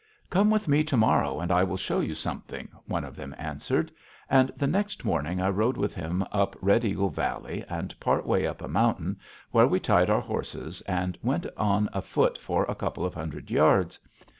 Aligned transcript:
"Come 0.31 0.49
with 0.49 0.67
me 0.67 0.83
to 0.85 0.97
morrow 0.97 1.39
and 1.39 1.51
I 1.51 1.63
will 1.63 1.77
show 1.77 1.99
you 1.99 2.15
something," 2.15 2.69
one 2.87 3.03
of 3.05 3.15
them 3.15 3.35
answered. 3.37 3.91
And 4.31 4.49
the 4.57 4.65
next 4.65 5.05
morning 5.05 5.39
I 5.39 5.49
rode 5.51 5.77
with 5.77 5.93
him 5.93 6.25
up 6.31 6.55
Red 6.59 6.83
Eagle 6.83 7.11
Valley 7.11 7.63
and 7.69 7.93
part 7.99 8.25
way 8.25 8.47
up 8.47 8.63
a 8.63 8.67
mountain, 8.67 9.19
where 9.51 9.67
we 9.67 9.79
tied 9.79 10.09
our 10.09 10.21
horses 10.21 10.81
and 10.87 11.19
went 11.21 11.45
on 11.55 11.87
afoot 11.93 12.39
for 12.41 12.63
a 12.65 12.73
couple 12.73 13.05
of 13.05 13.13
hundred 13.13 13.51
yards. 13.51 13.99